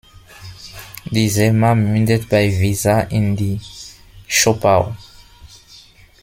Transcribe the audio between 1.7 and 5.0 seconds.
mündet bei Wiesa in die Zschopau.